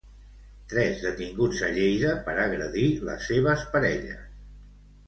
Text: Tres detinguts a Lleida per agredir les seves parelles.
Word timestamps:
Tres 0.71 1.03
detinguts 1.07 1.61
a 1.67 1.69
Lleida 1.75 2.15
per 2.31 2.37
agredir 2.47 2.87
les 3.11 3.31
seves 3.35 3.69
parelles. 3.77 4.27